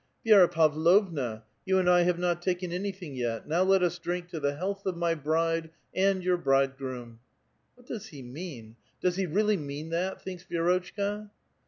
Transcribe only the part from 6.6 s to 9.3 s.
groom 1 '"''What does he mean? Does he